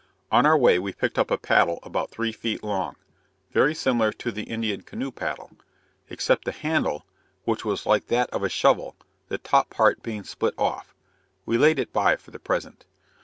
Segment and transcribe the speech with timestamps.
[0.31, 2.95] On our way picked up a paddle about three feet long,
[3.51, 5.51] very similar to the Indian canoe paddle,
[6.09, 7.05] except the handle,
[7.43, 8.95] which was like that of a shovel,
[9.27, 10.95] the top part being split off;
[11.45, 12.83] we laid it by for the present.